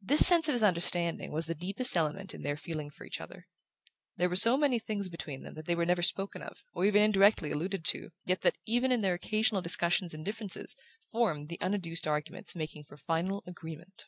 [0.00, 3.48] This sense of his understanding was the deepest element in their feeling for each other.
[4.16, 7.50] There were so many things between them that were never spoken of, or even indirectly
[7.50, 10.76] alluded to, yet that, even in their occasional discussions and differences,
[11.10, 14.06] formed the unadduced arguments making for final agreement...